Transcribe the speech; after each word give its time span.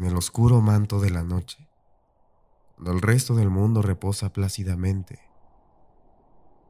En 0.00 0.06
el 0.06 0.16
oscuro 0.16 0.62
manto 0.62 0.98
de 0.98 1.10
la 1.10 1.22
noche, 1.22 1.68
cuando 2.74 2.92
el 2.92 3.02
resto 3.02 3.34
del 3.34 3.50
mundo 3.50 3.82
reposa 3.82 4.32
plácidamente, 4.32 5.20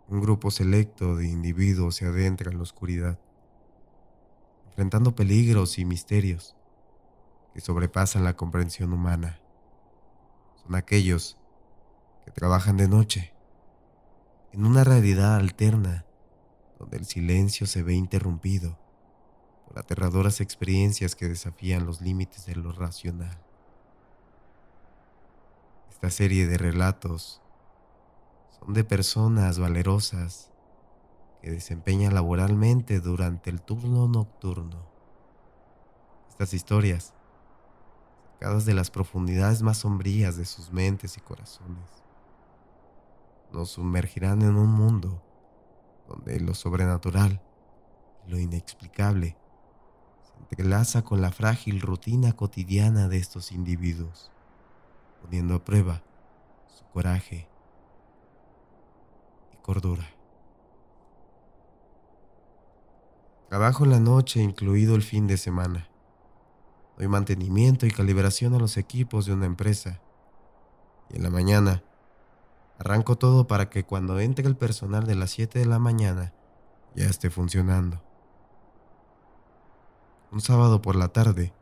un 0.08 0.20
grupo 0.20 0.50
selecto 0.50 1.14
de 1.14 1.28
individuos 1.28 1.94
se 1.94 2.06
adentra 2.06 2.50
en 2.50 2.56
la 2.56 2.64
oscuridad, 2.64 3.20
enfrentando 4.66 5.14
peligros 5.14 5.78
y 5.78 5.84
misterios 5.84 6.56
que 7.54 7.60
sobrepasan 7.60 8.24
la 8.24 8.34
comprensión 8.34 8.92
humana. 8.92 9.38
Son 10.64 10.74
aquellos 10.74 11.38
que 12.24 12.32
trabajan 12.32 12.78
de 12.78 12.88
noche, 12.88 13.32
en 14.50 14.66
una 14.66 14.82
realidad 14.82 15.36
alterna, 15.36 16.04
donde 16.80 16.96
el 16.96 17.04
silencio 17.04 17.68
se 17.68 17.84
ve 17.84 17.94
interrumpido 17.94 18.79
por 19.70 19.78
aterradoras 19.78 20.40
experiencias 20.40 21.14
que 21.14 21.28
desafían 21.28 21.86
los 21.86 22.00
límites 22.00 22.44
de 22.44 22.56
lo 22.56 22.72
racional. 22.72 23.38
Esta 25.90 26.10
serie 26.10 26.48
de 26.48 26.58
relatos 26.58 27.40
son 28.58 28.74
de 28.74 28.82
personas 28.82 29.60
valerosas 29.60 30.50
que 31.40 31.52
desempeñan 31.52 32.14
laboralmente 32.14 32.98
durante 32.98 33.48
el 33.48 33.62
turno 33.62 34.08
nocturno. 34.08 34.88
Estas 36.30 36.52
historias, 36.52 37.14
sacadas 38.32 38.64
de 38.64 38.74
las 38.74 38.90
profundidades 38.90 39.62
más 39.62 39.78
sombrías 39.78 40.36
de 40.36 40.46
sus 40.46 40.72
mentes 40.72 41.16
y 41.16 41.20
corazones, 41.20 42.02
nos 43.52 43.70
sumergirán 43.70 44.42
en 44.42 44.56
un 44.56 44.72
mundo 44.72 45.22
donde 46.08 46.40
lo 46.40 46.54
sobrenatural 46.54 47.40
y 48.26 48.30
lo 48.32 48.38
inexplicable 48.40 49.36
entrelaza 50.40 51.02
con 51.02 51.20
la 51.20 51.30
frágil 51.30 51.80
rutina 51.80 52.32
cotidiana 52.32 53.08
de 53.08 53.18
estos 53.18 53.52
individuos, 53.52 54.30
poniendo 55.22 55.54
a 55.54 55.64
prueba 55.64 56.02
su 56.68 56.84
coraje 56.92 57.48
y 59.52 59.56
cordura. 59.58 60.08
Trabajo 63.48 63.84
en 63.84 63.90
la 63.90 64.00
noche, 64.00 64.40
incluido 64.42 64.94
el 64.94 65.02
fin 65.02 65.26
de 65.26 65.36
semana. 65.36 65.88
Doy 66.96 67.08
mantenimiento 67.08 67.86
y 67.86 67.90
calibración 67.90 68.54
a 68.54 68.58
los 68.58 68.76
equipos 68.76 69.26
de 69.26 69.32
una 69.32 69.46
empresa. 69.46 70.00
Y 71.10 71.16
en 71.16 71.22
la 71.24 71.30
mañana 71.30 71.82
Arranco 72.80 73.18
todo 73.18 73.46
para 73.46 73.68
que 73.68 73.84
cuando 73.84 74.18
entre 74.20 74.46
el 74.46 74.56
personal 74.56 75.06
de 75.06 75.14
las 75.14 75.32
7 75.32 75.58
de 75.58 75.66
la 75.66 75.78
mañana 75.78 76.32
ya 76.94 77.04
esté 77.04 77.28
funcionando. 77.28 78.02
Un 80.40 80.44
sábado 80.44 80.80
por 80.80 80.96
la 80.96 81.08
tarde, 81.08 81.52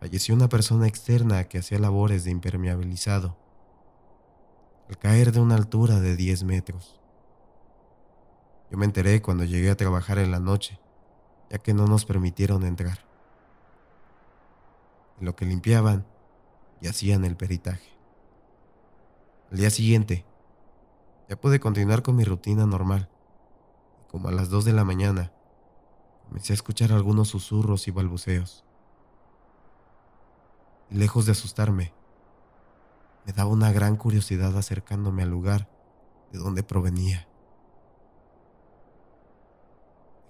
falleció 0.00 0.34
una 0.34 0.50
persona 0.50 0.86
externa 0.86 1.44
que 1.44 1.56
hacía 1.56 1.78
labores 1.78 2.24
de 2.24 2.30
impermeabilizado, 2.30 3.38
al 4.90 4.98
caer 4.98 5.32
de 5.32 5.40
una 5.40 5.54
altura 5.54 5.98
de 5.98 6.14
10 6.14 6.44
metros. 6.44 7.00
Yo 8.70 8.76
me 8.76 8.84
enteré 8.84 9.22
cuando 9.22 9.44
llegué 9.44 9.70
a 9.70 9.78
trabajar 9.78 10.18
en 10.18 10.30
la 10.30 10.40
noche, 10.40 10.78
ya 11.48 11.56
que 11.56 11.72
no 11.72 11.86
nos 11.86 12.04
permitieron 12.04 12.64
entrar. 12.64 12.98
En 15.18 15.24
lo 15.24 15.34
que 15.34 15.46
limpiaban 15.46 16.04
y 16.82 16.88
hacían 16.88 17.24
el 17.24 17.38
peritaje. 17.38 17.96
Al 19.50 19.56
día 19.56 19.70
siguiente, 19.70 20.26
ya 21.30 21.40
pude 21.40 21.60
continuar 21.60 22.02
con 22.02 22.14
mi 22.14 22.24
rutina 22.24 22.66
normal. 22.66 23.08
como 24.08 24.28
a 24.28 24.32
las 24.32 24.50
2 24.50 24.66
de 24.66 24.74
la 24.74 24.84
mañana, 24.84 25.32
comencé 26.28 26.52
a 26.52 26.54
escuchar 26.54 26.92
algunos 26.92 27.28
susurros 27.28 27.88
y 27.88 27.90
balbuceos. 27.90 28.64
Y 30.90 30.96
lejos 30.96 31.26
de 31.26 31.32
asustarme, 31.32 31.92
me 33.24 33.32
daba 33.32 33.50
una 33.50 33.72
gran 33.72 33.96
curiosidad 33.96 34.56
acercándome 34.56 35.22
al 35.22 35.30
lugar 35.30 35.68
de 36.32 36.38
donde 36.38 36.62
provenía. 36.62 37.28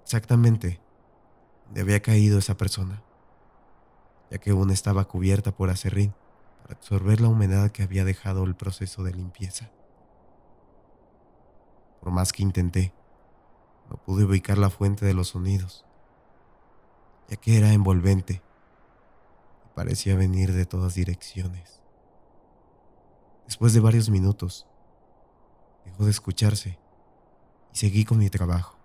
Exactamente 0.02 0.80
donde 1.66 1.80
había 1.80 2.00
caído 2.00 2.38
esa 2.38 2.56
persona, 2.56 3.02
ya 4.30 4.38
que 4.38 4.50
aún 4.50 4.70
estaba 4.70 5.06
cubierta 5.06 5.54
por 5.54 5.68
acerrín 5.70 6.14
para 6.62 6.74
absorber 6.74 7.20
la 7.20 7.28
humedad 7.28 7.70
que 7.70 7.82
había 7.82 8.04
dejado 8.04 8.44
el 8.44 8.54
proceso 8.54 9.02
de 9.02 9.12
limpieza. 9.12 9.70
Por 12.00 12.12
más 12.12 12.32
que 12.32 12.42
intenté, 12.42 12.94
no 13.90 13.96
pude 13.96 14.24
ubicar 14.24 14.58
la 14.58 14.70
fuente 14.70 15.04
de 15.04 15.14
los 15.14 15.28
sonidos, 15.28 15.84
ya 17.28 17.36
que 17.36 17.58
era 17.58 17.72
envolvente 17.72 18.42
y 19.64 19.74
parecía 19.74 20.16
venir 20.16 20.52
de 20.52 20.66
todas 20.66 20.94
direcciones. 20.94 21.82
Después 23.46 23.72
de 23.72 23.80
varios 23.80 24.10
minutos, 24.10 24.66
dejó 25.84 26.04
de 26.04 26.10
escucharse 26.10 26.78
y 27.72 27.76
seguí 27.76 28.04
con 28.04 28.18
mi 28.18 28.30
trabajo. 28.30 28.76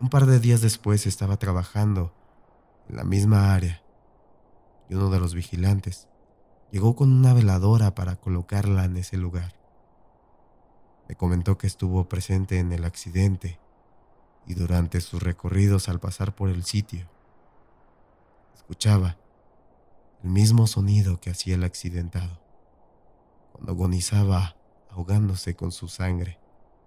Un 0.00 0.08
par 0.08 0.26
de 0.26 0.40
días 0.40 0.60
después 0.60 1.06
estaba 1.06 1.36
trabajando 1.36 2.12
en 2.88 2.96
la 2.96 3.04
misma 3.04 3.54
área 3.54 3.82
y 4.88 4.94
uno 4.94 5.10
de 5.10 5.20
los 5.20 5.34
vigilantes 5.34 6.08
llegó 6.70 6.96
con 6.96 7.12
una 7.12 7.34
veladora 7.34 7.94
para 7.94 8.16
colocarla 8.16 8.84
en 8.84 8.96
ese 8.96 9.16
lugar. 9.16 9.54
Me 11.08 11.16
comentó 11.16 11.58
que 11.58 11.66
estuvo 11.66 12.08
presente 12.08 12.58
en 12.58 12.72
el 12.72 12.84
accidente 12.84 13.58
y 14.46 14.54
durante 14.54 15.00
sus 15.00 15.22
recorridos 15.22 15.88
al 15.88 16.00
pasar 16.00 16.34
por 16.34 16.48
el 16.48 16.64
sitio. 16.64 17.08
Escuchaba 18.54 19.16
el 20.22 20.30
mismo 20.30 20.66
sonido 20.66 21.20
que 21.20 21.30
hacía 21.30 21.54
el 21.54 21.64
accidentado, 21.64 22.40
cuando 23.52 23.72
agonizaba 23.72 24.56
ahogándose 24.90 25.54
con 25.54 25.72
su 25.72 25.88
sangre 25.88 26.38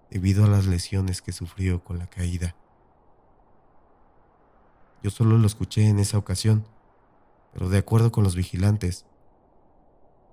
debido 0.10 0.46
a 0.46 0.48
las 0.48 0.66
lesiones 0.66 1.22
que 1.22 1.32
sufrió 1.32 1.84
con 1.84 1.98
la 1.98 2.08
caída. 2.08 2.56
Yo 5.02 5.10
solo 5.10 5.38
lo 5.38 5.48
escuché 5.48 5.88
en 5.88 6.00
esa 6.00 6.18
ocasión 6.18 6.66
pero 7.54 7.70
de 7.70 7.78
acuerdo 7.78 8.12
con 8.12 8.24
los 8.24 8.36
vigilantes, 8.36 9.06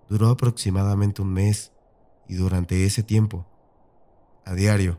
duró 0.08 0.30
aproximadamente 0.30 1.22
un 1.22 1.32
mes 1.32 1.72
y 2.26 2.34
durante 2.34 2.86
ese 2.86 3.02
tiempo, 3.02 3.46
a 4.46 4.54
diario, 4.54 4.98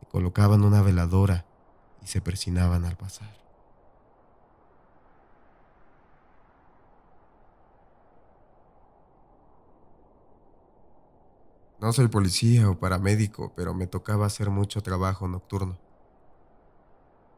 le 0.00 0.08
colocaban 0.08 0.64
una 0.64 0.80
veladora 0.80 1.46
y 2.02 2.06
se 2.06 2.20
persinaban 2.20 2.84
al 2.84 2.96
pasar. 2.96 3.40
No 11.80 11.94
soy 11.94 12.08
policía 12.08 12.68
o 12.68 12.78
paramédico, 12.78 13.54
pero 13.56 13.72
me 13.72 13.86
tocaba 13.86 14.26
hacer 14.26 14.50
mucho 14.50 14.82
trabajo 14.82 15.26
nocturno. 15.28 15.78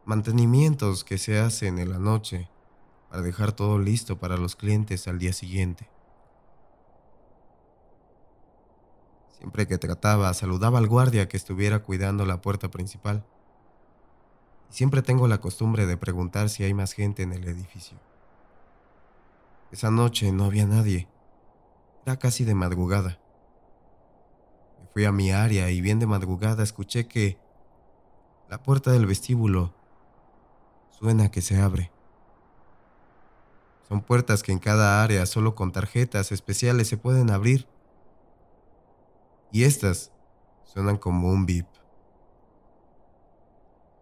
Mantenimientos 0.05 1.05
que 1.05 1.17
se 1.17 1.39
hacen 1.39 1.79
en 1.79 1.91
la 1.91 2.01
noche 2.01 2.51
para 3.09 3.23
dejar 3.23 3.53
todo 3.53 3.79
listo 3.79 4.19
para 4.19 4.37
los 4.37 4.57
clientes 4.57 5.07
al 5.07 5.21
día 5.21 5.33
siguiente. 5.33 5.89
Siempre 9.39 9.69
que 9.69 9.79
trataba, 9.79 10.35
saludaba 10.35 10.79
al 10.79 10.89
guardia 10.89 11.29
que 11.29 11.37
estuviera 11.37 11.85
cuidando 11.85 12.27
la 12.27 12.41
puerta 12.41 12.69
principal. 12.69 13.25
Siempre 14.73 15.03
tengo 15.03 15.29
la 15.29 15.39
costumbre 15.39 15.85
de 15.85 15.99
preguntar 15.99 16.49
si 16.49 16.65
hay 16.65 16.73
más 16.73 16.95
gente 16.95 17.23
en 17.23 17.35
el 17.35 17.47
edificio. 17.47 17.99
Esa 19.71 19.91
noche 19.91 20.33
no 20.33 20.45
había 20.45 20.65
nadie. 20.65 21.09
Era 22.07 22.19
casi 22.19 22.47
de 22.47 22.55
madrugada. 22.55 23.21
Me 24.81 24.87
fui 24.95 25.05
a 25.05 25.13
mi 25.13 25.31
área 25.31 25.71
y 25.71 25.83
bien 25.83 25.99
de 25.99 26.07
madrugada 26.07 26.63
escuché 26.63 27.07
que 27.07 27.39
la 28.49 28.63
puerta 28.63 28.91
del 28.93 29.05
vestíbulo 29.05 29.75
suena 30.89 31.31
que 31.31 31.43
se 31.43 31.61
abre. 31.61 31.93
Son 33.87 34.01
puertas 34.01 34.43
que 34.43 34.53
en 34.53 34.59
cada 34.59 35.03
área 35.03 35.27
solo 35.27 35.55
con 35.55 35.71
tarjetas 35.73 36.33
especiales 36.33 36.89
se 36.89 36.97
pueden 36.97 37.29
abrir. 37.29 37.69
Y 39.51 39.65
estas 39.65 40.13
suenan 40.65 40.97
como 40.97 41.29
un 41.29 41.45
bip. 41.45 41.67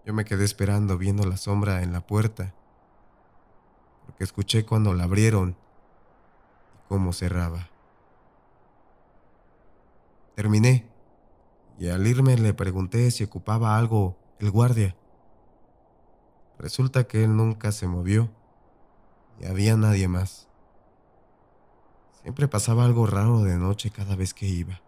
Yo 0.06 0.14
me 0.14 0.25
quedé 0.25 0.44
esperando 0.44 0.97
viendo 0.97 1.25
la 1.25 1.37
sombra 1.37 1.82
en 1.82 1.93
la 1.93 2.00
puerta, 2.00 2.55
porque 4.06 4.25
escuché 4.25 4.64
cuando 4.64 4.94
la 4.94 5.05
abrieron 5.05 5.56
y 6.75 6.88
cómo 6.88 7.12
cerraba. 7.12 7.69
Terminé 10.35 10.88
y 11.79 11.88
al 11.88 12.06
irme 12.06 12.37
le 12.37 12.55
pregunté 12.55 13.11
si 13.11 13.25
ocupaba 13.25 13.76
algo 13.76 14.17
el 14.38 14.50
guardia. 14.50 14.97
Resulta 16.58 17.05
que 17.05 17.25
él 17.25 17.37
nunca 17.37 17.73
se 17.73 17.87
movió 17.87 18.31
y 19.38 19.47
había 19.47 19.76
nadie 19.76 20.08
más. 20.08 20.49
Siempre 22.23 22.49
pasaba 22.49 22.85
algo 22.85 23.06
raro 23.06 23.41
de 23.41 23.56
noche 23.56 23.91
cada 23.91 24.14
vez 24.14 24.35
que 24.35 24.47
iba. 24.47 24.81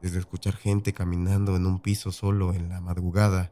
Desde 0.00 0.18
escuchar 0.18 0.54
gente 0.54 0.92
caminando 0.92 1.56
en 1.56 1.66
un 1.66 1.80
piso 1.80 2.12
solo 2.12 2.52
en 2.52 2.68
la 2.68 2.80
madrugada, 2.80 3.50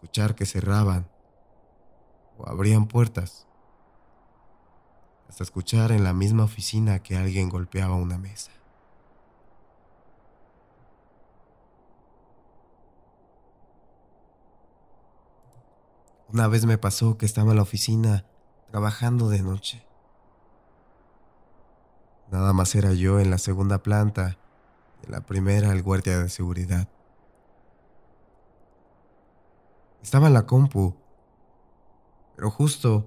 escuchar 0.00 0.34
que 0.34 0.46
cerraban 0.46 1.06
o 2.38 2.48
abrían 2.48 2.86
puertas, 2.86 3.46
hasta 5.28 5.44
escuchar 5.44 5.92
en 5.92 6.04
la 6.04 6.14
misma 6.14 6.44
oficina 6.44 7.02
que 7.02 7.18
alguien 7.18 7.50
golpeaba 7.50 7.96
una 7.96 8.16
mesa. 8.16 8.50
Una 16.32 16.48
vez 16.48 16.64
me 16.64 16.78
pasó 16.78 17.18
que 17.18 17.26
estaba 17.26 17.50
en 17.50 17.56
la 17.56 17.62
oficina 17.62 18.24
trabajando 18.70 19.28
de 19.28 19.42
noche. 19.42 19.84
Nada 22.30 22.54
más 22.54 22.74
era 22.74 22.94
yo 22.94 23.20
en 23.20 23.30
la 23.30 23.38
segunda 23.38 23.82
planta 23.82 24.38
y 25.02 25.06
en 25.06 25.12
la 25.12 25.20
primera 25.20 25.72
el 25.72 25.82
guardia 25.82 26.18
de 26.20 26.30
seguridad. 26.30 26.88
Estaba 30.02 30.28
en 30.28 30.34
la 30.34 30.46
compu, 30.46 30.94
pero 32.36 32.50
justo 32.50 33.06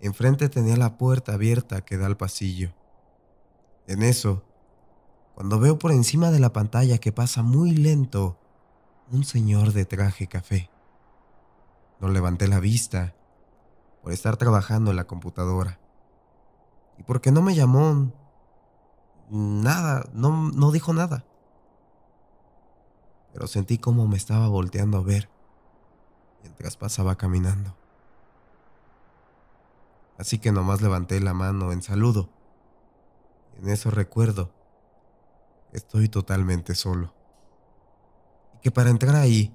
enfrente 0.00 0.48
tenía 0.48 0.76
la 0.76 0.98
puerta 0.98 1.34
abierta 1.34 1.84
que 1.84 1.96
da 1.96 2.06
al 2.06 2.16
pasillo. 2.16 2.74
En 3.86 4.02
eso, 4.02 4.42
cuando 5.34 5.60
veo 5.60 5.78
por 5.78 5.92
encima 5.92 6.30
de 6.30 6.40
la 6.40 6.52
pantalla 6.52 6.98
que 6.98 7.12
pasa 7.12 7.42
muy 7.42 7.70
lento 7.70 8.38
un 9.10 9.24
señor 9.24 9.72
de 9.72 9.84
traje 9.84 10.26
café. 10.26 10.70
No 12.00 12.08
levanté 12.08 12.48
la 12.48 12.58
vista 12.58 13.14
por 14.02 14.12
estar 14.12 14.36
trabajando 14.36 14.90
en 14.90 14.96
la 14.96 15.06
computadora. 15.06 15.78
Y 16.98 17.04
porque 17.04 17.30
no 17.30 17.42
me 17.42 17.54
llamó 17.54 18.12
nada, 19.30 20.08
no, 20.12 20.50
no 20.50 20.72
dijo 20.72 20.92
nada. 20.92 21.24
Pero 23.32 23.46
sentí 23.46 23.78
como 23.78 24.08
me 24.08 24.16
estaba 24.16 24.48
volteando 24.48 24.98
a 24.98 25.02
ver 25.02 25.31
mientras 26.42 26.76
pasaba 26.76 27.16
caminando. 27.16 27.74
Así 30.18 30.38
que 30.38 30.52
nomás 30.52 30.82
levanté 30.82 31.20
la 31.20 31.34
mano 31.34 31.72
en 31.72 31.82
saludo. 31.82 32.28
En 33.58 33.68
eso 33.68 33.90
recuerdo, 33.90 34.52
estoy 35.72 36.08
totalmente 36.08 36.74
solo. 36.74 37.12
Y 38.54 38.58
que 38.58 38.70
para 38.70 38.90
entrar 38.90 39.16
ahí 39.16 39.52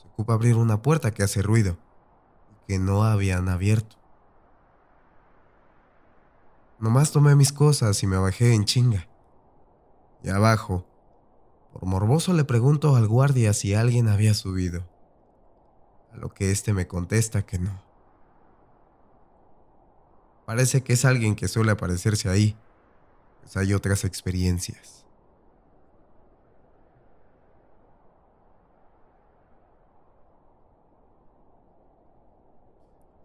se 0.00 0.08
ocupa 0.08 0.34
abrir 0.34 0.56
una 0.56 0.82
puerta 0.82 1.12
que 1.12 1.22
hace 1.22 1.42
ruido 1.42 1.78
y 2.50 2.66
que 2.66 2.78
no 2.78 3.04
habían 3.04 3.48
abierto. 3.48 3.96
Nomás 6.78 7.12
tomé 7.12 7.34
mis 7.36 7.52
cosas 7.52 8.02
y 8.02 8.06
me 8.06 8.16
bajé 8.16 8.54
en 8.54 8.64
chinga. 8.64 9.06
Y 10.22 10.30
abajo, 10.30 10.86
por 11.72 11.84
morboso 11.86 12.32
le 12.32 12.44
pregunto 12.44 12.96
al 12.96 13.06
guardia 13.06 13.52
si 13.52 13.74
alguien 13.74 14.08
había 14.08 14.34
subido. 14.34 14.89
A 16.12 16.16
lo 16.16 16.28
que 16.30 16.50
éste 16.50 16.72
me 16.72 16.86
contesta 16.86 17.42
que 17.42 17.58
no. 17.58 17.82
Parece 20.44 20.82
que 20.82 20.94
es 20.94 21.04
alguien 21.04 21.36
que 21.36 21.46
suele 21.46 21.70
aparecerse 21.70 22.28
ahí, 22.28 22.56
pues 23.40 23.56
hay 23.56 23.72
otras 23.72 24.04
experiencias. 24.04 25.04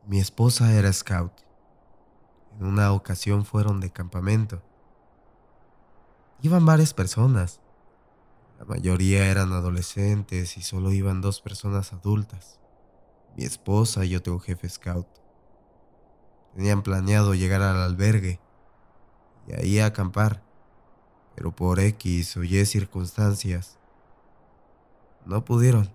Mi 0.05 0.19
esposa 0.19 0.71
era 0.73 0.93
scout. 0.93 1.33
En 2.59 2.67
una 2.67 2.91
ocasión 2.91 3.43
fueron 3.43 3.79
de 3.79 3.91
campamento. 3.91 4.61
Iban 6.43 6.63
varias 6.63 6.93
personas. 6.93 7.59
La 8.59 8.65
mayoría 8.65 9.25
eran 9.25 9.51
adolescentes 9.51 10.57
y 10.57 10.61
solo 10.61 10.93
iban 10.93 11.21
dos 11.21 11.41
personas 11.41 11.91
adultas 11.91 12.59
mi 13.35 13.43
esposa 13.43 14.05
y 14.05 14.15
otro 14.15 14.39
jefe 14.39 14.69
scout. 14.69 15.07
Tenían 16.53 16.83
planeado 16.83 17.33
llegar 17.35 17.61
al 17.61 17.77
albergue 17.77 18.39
y 19.47 19.53
ahí 19.53 19.79
acampar, 19.79 20.43
pero 21.35 21.53
por 21.53 21.79
X 21.79 22.37
o 22.37 22.43
Y 22.43 22.65
circunstancias 22.65 23.77
no 25.25 25.43
pudieron, 25.43 25.91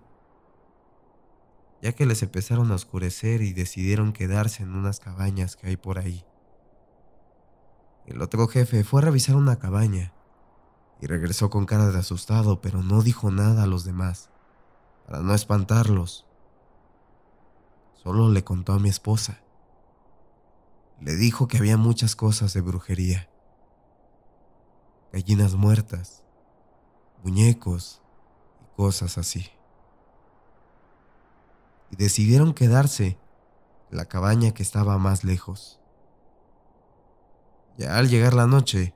ya 1.81 1.93
que 1.93 2.05
les 2.05 2.21
empezaron 2.21 2.71
a 2.71 2.75
oscurecer 2.75 3.41
y 3.41 3.53
decidieron 3.53 4.13
quedarse 4.13 4.63
en 4.63 4.75
unas 4.75 4.99
cabañas 4.99 5.55
que 5.55 5.67
hay 5.67 5.77
por 5.77 5.97
ahí. 5.97 6.23
El 8.05 8.21
otro 8.21 8.47
jefe 8.47 8.83
fue 8.83 9.01
a 9.01 9.05
revisar 9.05 9.35
una 9.35 9.57
cabaña 9.57 10.13
y 10.99 11.07
regresó 11.07 11.49
con 11.49 11.65
cara 11.65 11.87
de 11.91 11.97
asustado, 11.97 12.61
pero 12.61 12.83
no 12.83 13.01
dijo 13.01 13.31
nada 13.31 13.63
a 13.63 13.67
los 13.67 13.83
demás, 13.83 14.29
para 15.07 15.21
no 15.21 15.33
espantarlos. 15.33 16.27
Solo 18.03 18.29
le 18.29 18.43
contó 18.43 18.73
a 18.73 18.79
mi 18.79 18.89
esposa. 18.89 19.41
Le 20.99 21.15
dijo 21.15 21.47
que 21.47 21.57
había 21.57 21.77
muchas 21.77 22.15
cosas 22.15 22.51
de 22.53 22.61
brujería. 22.61 23.29
Gallinas 25.13 25.53
muertas, 25.53 26.23
muñecos 27.23 28.01
y 28.59 28.75
cosas 28.75 29.19
así. 29.19 29.51
Y 31.91 31.95
decidieron 31.95 32.55
quedarse 32.55 33.19
en 33.91 33.97
la 33.97 34.05
cabaña 34.05 34.51
que 34.51 34.63
estaba 34.63 34.97
más 34.97 35.23
lejos. 35.23 35.79
Ya 37.77 37.99
al 37.99 38.09
llegar 38.09 38.33
la 38.33 38.47
noche, 38.47 38.95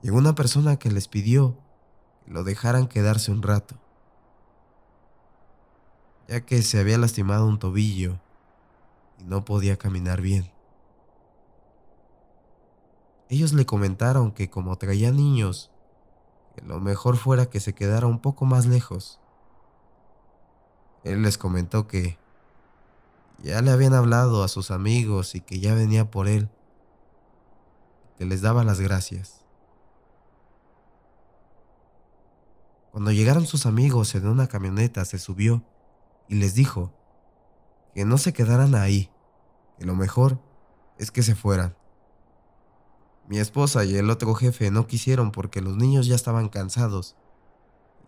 llegó 0.00 0.18
una 0.18 0.36
persona 0.36 0.76
que 0.76 0.92
les 0.92 1.08
pidió 1.08 1.58
que 2.24 2.30
lo 2.30 2.44
dejaran 2.44 2.86
quedarse 2.86 3.32
un 3.32 3.42
rato 3.42 3.81
ya 6.28 6.44
que 6.44 6.62
se 6.62 6.78
había 6.78 6.98
lastimado 6.98 7.46
un 7.46 7.58
tobillo 7.58 8.20
y 9.18 9.24
no 9.24 9.44
podía 9.44 9.76
caminar 9.76 10.20
bien. 10.20 10.50
Ellos 13.28 13.52
le 13.52 13.64
comentaron 13.64 14.32
que 14.32 14.50
como 14.50 14.76
traía 14.76 15.10
niños, 15.10 15.70
que 16.54 16.62
lo 16.62 16.80
mejor 16.80 17.16
fuera 17.16 17.46
que 17.46 17.60
se 17.60 17.74
quedara 17.74 18.06
un 18.06 18.18
poco 18.18 18.44
más 18.44 18.66
lejos. 18.66 19.20
Él 21.04 21.22
les 21.22 21.38
comentó 21.38 21.88
que 21.88 22.18
ya 23.38 23.60
le 23.62 23.70
habían 23.70 23.94
hablado 23.94 24.44
a 24.44 24.48
sus 24.48 24.70
amigos 24.70 25.34
y 25.34 25.40
que 25.40 25.60
ya 25.60 25.74
venía 25.74 26.10
por 26.10 26.28
él, 26.28 26.48
que 28.18 28.24
les 28.24 28.42
daba 28.42 28.64
las 28.64 28.80
gracias. 28.80 29.42
Cuando 32.92 33.10
llegaron 33.10 33.46
sus 33.46 33.64
amigos 33.64 34.14
en 34.14 34.26
una 34.28 34.46
camioneta 34.46 35.06
se 35.06 35.18
subió 35.18 35.64
y 36.32 36.36
les 36.36 36.54
dijo 36.54 36.90
que 37.94 38.06
no 38.06 38.16
se 38.16 38.32
quedaran 38.32 38.74
ahí, 38.74 39.10
que 39.78 39.84
lo 39.84 39.94
mejor 39.94 40.40
es 40.96 41.10
que 41.10 41.22
se 41.22 41.34
fueran. 41.34 41.76
Mi 43.28 43.38
esposa 43.38 43.84
y 43.84 43.96
el 43.96 44.08
otro 44.08 44.34
jefe 44.34 44.70
no 44.70 44.86
quisieron 44.86 45.30
porque 45.30 45.60
los 45.60 45.76
niños 45.76 46.06
ya 46.06 46.14
estaban 46.14 46.48
cansados 46.48 47.16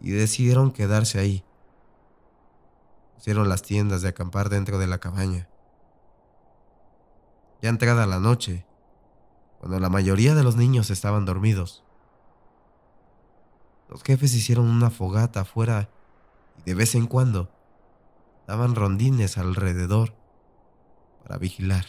y 0.01 0.13
decidieron 0.13 0.73
quedarse 0.73 1.19
ahí. 1.19 1.45
Pusieron 3.17 3.51
las 3.51 3.61
tiendas 3.61 4.01
de 4.01 4.09
acampar 4.09 4.49
dentro 4.49 4.79
de 4.79 4.87
la 4.87 5.01
cabaña. 5.01 5.51
Ya 7.61 7.69
entrada 7.69 8.07
la 8.07 8.21
noche, 8.21 8.65
cuando 9.59 9.79
la 9.81 9.91
mayoría 9.91 10.35
de 10.35 10.45
los 10.45 10.57
niños 10.57 10.89
estaban 10.89 11.27
dormidos, 11.27 11.85
los 13.91 14.03
jefes 14.03 14.33
hicieron 14.33 14.65
una 14.65 14.89
fogata 14.89 15.43
afuera 15.43 15.91
y 16.57 16.63
de 16.63 16.75
vez 16.75 16.95
en 16.95 17.07
cuando 17.07 17.54
daban 18.47 18.75
rondines 18.75 19.39
alrededor 19.39 20.15
para 21.23 21.39
vigilar. 21.39 21.87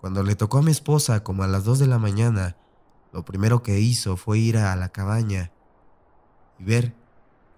Cuando 0.00 0.22
le 0.22 0.36
tocó 0.36 0.58
a 0.58 0.62
mi 0.62 0.70
esposa 0.70 1.24
como 1.24 1.42
a 1.42 1.48
las 1.48 1.64
2 1.64 1.80
de 1.80 1.86
la 1.86 1.98
mañana, 1.98 2.56
lo 3.12 3.24
primero 3.24 3.62
que 3.62 3.80
hizo 3.80 4.16
fue 4.16 4.38
ir 4.38 4.58
a 4.58 4.76
la 4.76 4.90
cabaña 4.90 5.50
y 6.58 6.64
ver 6.64 6.92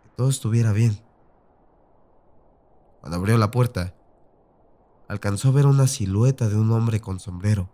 que 0.03 0.09
todo 0.17 0.31
estuviera 0.31 0.73
bien. 0.73 1.03
Cuando 3.01 3.19
abrió 3.19 3.37
la 3.37 3.51
puerta, 3.51 3.95
alcanzó 5.09 5.49
a 5.49 5.53
ver 5.53 5.67
una 5.67 5.87
silueta 5.87 6.49
de 6.49 6.57
un 6.57 6.71
hombre 6.71 7.01
con 7.01 7.19
sombrero. 7.19 7.69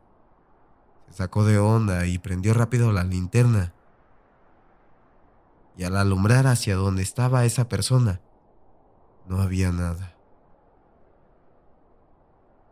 Se 1.08 1.14
sacó 1.14 1.44
de 1.44 1.58
onda 1.58 2.06
y 2.06 2.18
prendió 2.18 2.54
rápido 2.54 2.92
la 2.92 3.04
linterna 3.04 3.75
y 5.76 5.84
al 5.84 5.96
alumbrar 5.96 6.46
hacia 6.46 6.76
donde 6.76 7.02
estaba 7.02 7.44
esa 7.44 7.68
persona, 7.68 8.20
no 9.26 9.40
había 9.40 9.72
nada. 9.72 10.14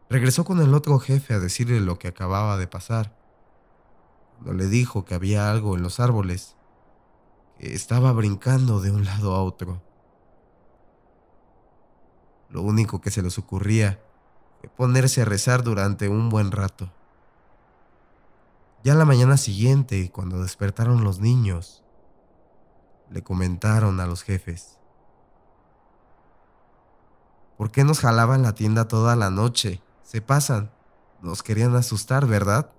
Regresó 0.09 0.45
con 0.45 0.61
el 0.61 0.75
otro 0.75 0.99
jefe 0.99 1.35
a 1.35 1.39
decirle 1.39 1.81
lo 1.81 1.99
que 1.99 2.09
acababa 2.09 2.57
de 2.57 2.67
pasar. 2.67 3.17
Cuando 4.35 4.53
le 4.55 4.69
dijo 4.69 5.05
que 5.05 5.15
había 5.15 5.51
algo 5.51 5.77
en 5.77 5.83
los 5.83 6.01
árboles, 6.01 6.57
que 7.59 7.75
estaba 7.75 8.13
brincando 8.13 8.81
de 8.81 8.91
un 8.91 9.05
lado 9.05 9.35
a 9.35 9.43
otro. 9.43 9.83
Lo 12.51 12.63
único 12.63 13.01
que 13.01 13.11
se 13.11 13.23
les 13.23 13.39
ocurría 13.39 14.01
fue 14.61 14.71
ponerse 14.71 15.23
a 15.23 15.25
rezar 15.25 15.63
durante 15.63 16.09
un 16.09 16.29
buen 16.31 16.53
rato. 16.53 16.91
Ya 18.83 18.95
la 18.95 19.05
mañana 19.05 19.37
siguiente, 19.37 20.11
cuando 20.11 20.43
despertaron 20.43 21.05
los 21.05 21.19
niños, 21.19 21.84
le 23.11 23.23
comentaron 23.23 24.01
a 24.01 24.07
los 24.07 24.23
jefes. 24.23 24.79
¿Por 27.57 27.71
qué 27.71 27.85
nos 27.85 28.01
jalaban 28.01 28.43
la 28.43 28.55
tienda 28.55 28.89
toda 28.89 29.17
la 29.17 29.31
noche? 29.31 29.81
Se 30.03 30.21
pasan. 30.21 30.73
Nos 31.23 31.43
querían 31.43 31.75
asustar, 31.77 32.27
¿verdad? 32.27 32.71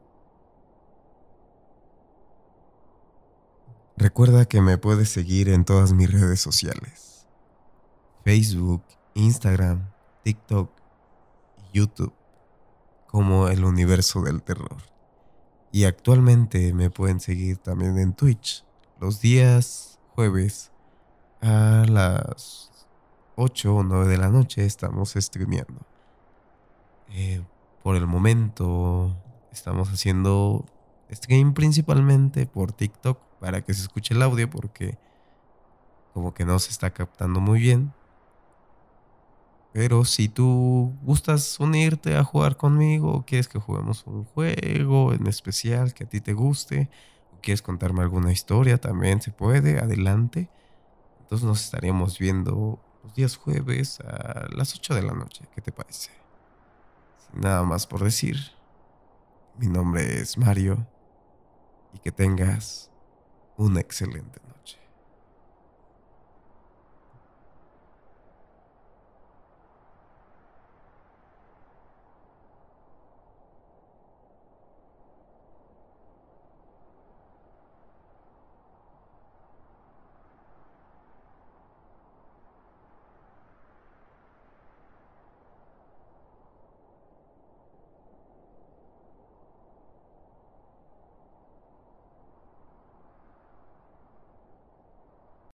Recuerda 3.97 4.45
que 4.45 4.61
me 4.61 4.77
puedes 4.77 5.09
seguir 5.09 5.49
en 5.49 5.63
todas 5.63 5.93
mis 5.93 6.11
redes 6.11 6.41
sociales. 6.41 7.25
Facebook, 8.23 8.83
Instagram, 9.13 9.89
TikTok 10.23 10.69
y 11.57 11.77
YouTube 11.79 12.13
como 13.07 13.47
el 13.47 13.63
universo 13.63 14.21
del 14.21 14.43
terror. 14.43 14.75
Y 15.71 15.85
actualmente 15.85 16.73
me 16.73 16.89
pueden 16.89 17.21
seguir 17.21 17.57
también 17.57 17.97
en 17.97 18.13
Twitch 18.13 18.65
los 18.99 19.21
días 19.21 19.94
jueves 20.15 20.71
a 21.41 21.83
las 21.89 22.71
8 23.35 23.75
o 23.75 23.83
9 23.83 24.07
de 24.07 24.17
la 24.17 24.29
noche 24.29 24.65
estamos 24.65 25.13
streameando. 25.13 25.81
Eh, 27.09 27.43
por 27.83 27.97
el 27.97 28.07
momento 28.07 29.15
estamos 29.51 29.89
haciendo 29.89 30.65
stream 31.11 31.53
principalmente 31.53 32.45
por 32.45 32.71
TikTok 32.71 33.19
para 33.39 33.61
que 33.61 33.73
se 33.73 33.81
escuche 33.81 34.13
el 34.13 34.21
audio 34.21 34.49
porque 34.49 34.97
como 36.13 36.33
que 36.33 36.45
no 36.45 36.59
se 36.59 36.71
está 36.71 36.91
captando 36.91 37.41
muy 37.41 37.59
bien. 37.59 37.93
Pero 39.73 40.05
si 40.05 40.29
tú 40.29 40.93
gustas 41.03 41.59
unirte 41.59 42.15
a 42.15 42.23
jugar 42.23 42.55
conmigo, 42.55 43.11
o 43.11 43.25
quieres 43.25 43.49
que 43.49 43.59
juguemos 43.59 44.05
un 44.07 44.23
juego 44.23 45.11
en 45.11 45.27
especial 45.27 45.93
que 45.93 46.05
a 46.05 46.07
ti 46.07 46.21
te 46.21 46.31
guste, 46.31 46.89
quieres 47.45 47.61
contarme 47.61 48.01
alguna 48.01 48.31
historia, 48.31 48.79
también 48.79 49.21
se 49.21 49.31
puede, 49.31 49.79
adelante. 49.79 50.49
Entonces 51.21 51.47
nos 51.47 51.63
estaríamos 51.63 52.17
viendo 52.17 52.79
los 53.03 53.13
días 53.13 53.37
jueves 53.37 53.99
a 54.01 54.47
las 54.49 54.73
8 54.73 54.95
de 54.95 55.03
la 55.03 55.13
noche. 55.13 55.45
¿Qué 55.53 55.61
te 55.61 55.71
parece? 55.71 56.09
Sin 57.31 57.41
nada 57.41 57.63
más 57.63 57.85
por 57.85 58.03
decir, 58.03 58.35
mi 59.57 59.67
nombre 59.67 60.19
es 60.19 60.37
Mario 60.37 60.87
y 61.93 61.99
que 61.99 62.11
tengas 62.11 62.91
una 63.57 63.79
excelente 63.79 64.39